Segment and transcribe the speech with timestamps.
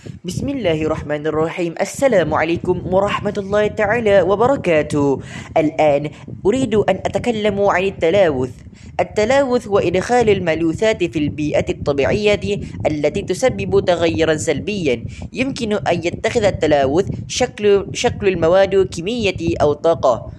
[0.00, 5.20] بسم الله الرحمن الرحيم السلام عليكم ورحمة الله تعالى وبركاته
[5.56, 6.02] الآن
[6.40, 8.52] أريد أن أتكلم عن التلاوث
[9.00, 12.44] التلاوث هو إدخال الملوثات في البيئة الطبيعية
[12.86, 20.32] التي تسبب تغيرا سلبيا يمكن أن يتخذ التلاوث شكل, شكل المواد كمية أو طاقة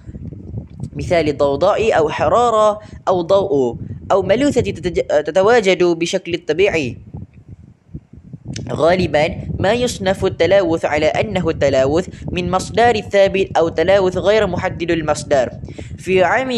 [0.96, 3.76] مثال ضوضاء أو حرارة أو ضوء
[4.12, 4.66] أو ملوثة
[5.22, 7.11] تتواجد بشكل طبيعي
[8.70, 15.50] غالبا ما يصنف التلاوث على أنه تلاوث من مصدر ثابت أو تلاوث غير محدد المصدر
[15.98, 16.50] في عام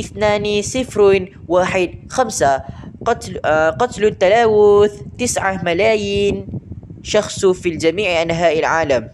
[0.00, 2.62] اثنان صفر واحد خمسة
[3.04, 6.46] قتل, آه، قتل التلاوث تسعة ملايين
[7.02, 9.08] شخص في جميع أنحاء العالم.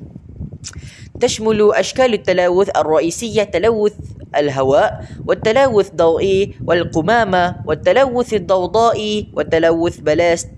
[1.20, 3.92] تشمل أشكال التلوث الرئيسية تلوث
[4.36, 9.98] الهواء والتلوث الضوئي والقمامة والتلوث الضوضائي والتلوث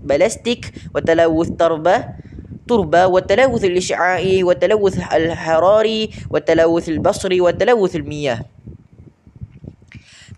[0.05, 2.05] بلاستيك والتلوث تربة
[2.69, 8.41] تربة والتلوث الإشعاعي والتلوث الحراري والتلوث البصري والتلوث المياه.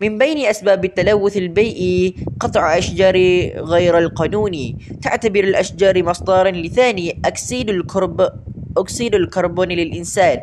[0.01, 3.17] من بين أسباب التلوث البيئي قطع أشجار
[3.57, 4.99] غير القانوني.
[5.03, 8.29] تعتبر الأشجار مصدرا لثاني أكسيد الكرب
[8.77, 10.39] أكسيد الكربون للإنسان.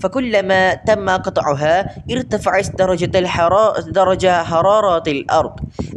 [0.00, 5.52] فكلما تم قطعها ارتفعت درجة, الحرارة درجة حرارة الأرض.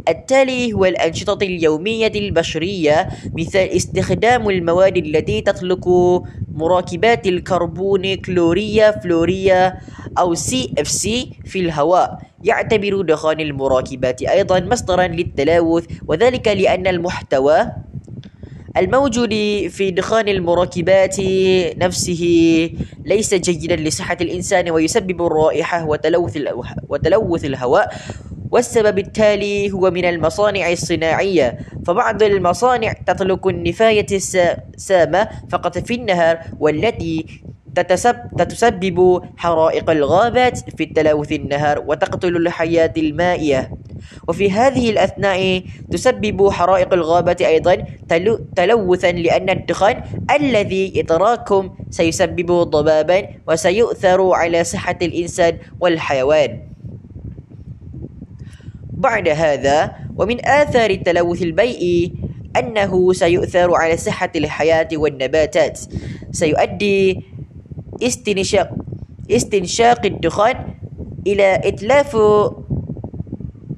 [0.08, 5.88] التالي هو الأنشطة اليومية البشرية مثل استخدام المواد التي تطلق
[6.54, 9.78] مراكبات الكربون كلورية فلورية
[10.18, 11.02] أو CFC
[11.44, 12.18] في الهواء.
[12.44, 17.66] يعتبر دخان المراكبات أيضا مصدرا للتلوث وذلك لأن المحتوى
[18.76, 19.30] الموجود
[19.68, 21.16] في دخان المركبات
[21.76, 22.22] نفسه
[23.04, 26.38] ليس جيدا لصحة الإنسان ويسبب الرائحة وتلوث,
[26.88, 27.94] وتلوث الهواء
[28.50, 31.58] والسبب التالي هو من المصانع الصناعية.
[31.86, 34.06] فبعض المصانع تطلق النفاية
[34.74, 37.26] السامة فقط في النهر والتي
[38.38, 43.70] تتسبب حرائق الغابات في التلوث النهر وتقتل الحياة المائية.
[44.28, 47.74] وفي هذه الأثناء تسبب حرائق الغابة أيضا
[48.56, 49.96] تلوثا لأن الدخان
[50.30, 53.18] الذي يتراكم سيسبب ضبابا
[53.48, 56.50] وسيؤثر على صحة الإنسان والحيوان.
[58.92, 62.12] بعد هذا ومن آثار التلوث البيئي
[62.56, 65.80] أنه سيؤثر على صحة الحياة والنباتات.
[66.32, 67.20] سيؤدي
[68.02, 68.70] استنشاق
[69.30, 70.56] استنشاق الدخان
[71.26, 72.16] إلى إتلاف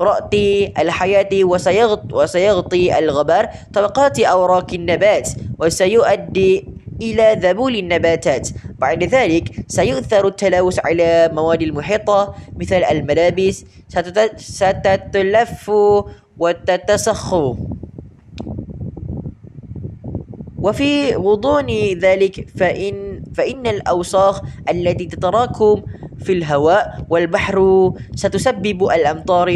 [0.01, 5.29] رأتي الحياة وسيغطي, وسيغطي الغبار طبقات أوراق النبات
[5.59, 6.69] وسيؤدي
[7.03, 8.49] إلى ذبول النباتات.
[8.79, 13.65] بعد ذلك سيؤثر التلوث على مواد المحيطة مثل الملابس.
[14.37, 15.71] ستتلف
[16.39, 17.35] وتتسخ.
[20.59, 21.67] وفي غضون
[21.99, 24.41] ذلك فإن, فإن الأوساخ
[24.71, 25.83] التي تتراكم
[26.21, 27.57] في الهواء والبحر.
[28.15, 29.49] ستسبب الأمطار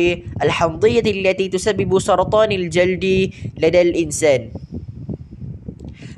[0.43, 3.05] الحمضية التي تسبب سرطان الجلد
[3.59, 4.51] لدى الإنسان.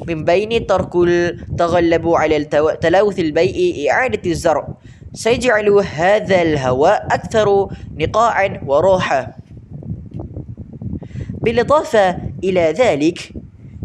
[0.09, 4.69] من بين ترك التغلب على التلوث البيئي إعادة الزرع.
[5.13, 7.69] سيجعل هذا الهواء أكثر
[7.99, 9.37] نقاعا وراحة.
[11.41, 13.33] بالإضافة إلى ذلك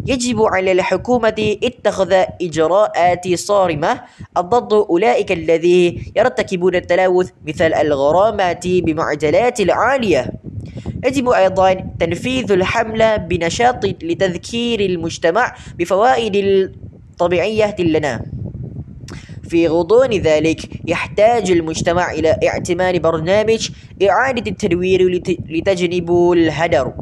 [0.06, 2.12] يجب على الحكومة اتخاذ
[2.42, 4.00] إجراءات صارمة.
[4.38, 10.32] ضد أولئك الذين يرتكبون التلوث مثل الغرامات بمعدلات العالية.
[11.04, 18.24] يجب أيضا تنفيذ الحملة بنشاط لتذكير المجتمع بفوائد الطبيعية لنا.
[19.48, 23.70] في غضون ذلك يحتاج المجتمع إلى اعتماد برنامج
[24.02, 26.92] إعادة التدوير لتجنب الهدر.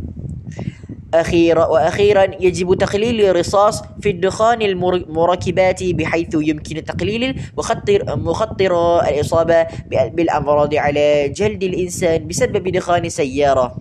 [1.20, 10.74] أخيرا وأخيرا يجب تقليل الرصاص في الدخان المركبات بحيث يمكن تقليل مخطر مخطر الإصابة بالأمراض
[10.74, 13.76] على جلد الإنسان بسبب دخان سيارة.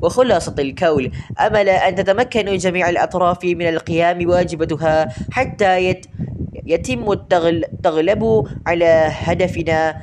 [0.00, 1.10] وخلاصة الكول
[1.40, 6.06] أمل أن تتمكن جميع الأطراف من القيام بواجبتها حتى يت
[6.66, 10.02] يتم التغلب على هدفنا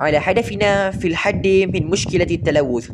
[0.00, 2.90] على هدفنا في الحد من مشكلة التلوث.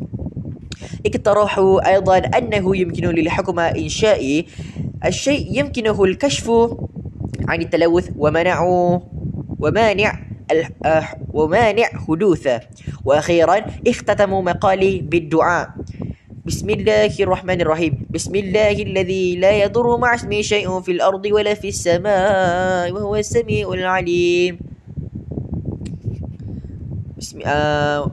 [1.05, 4.45] اقترحوا أيضا أنه يمكن للحكومة إنشاء
[5.05, 6.51] الشيء يمكنه الكشف
[7.47, 8.61] عن التلوث ومنع
[9.59, 10.19] ومانع
[11.33, 12.59] ومانع حدوثه
[13.05, 13.55] وأخيرا
[13.87, 15.69] اختتموا مقالي بالدعاء.
[16.45, 17.93] بسم الله الرحمن الرحيم.
[18.09, 23.69] بسم الله الذي لا يضر مع اسمه شيء في الأرض ولا في السماء وهو السميع
[23.73, 24.59] العليم.
[27.17, 28.11] بسم آه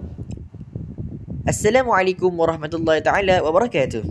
[1.49, 4.03] السلام عليكم ورحمة الله تعالى وبركاته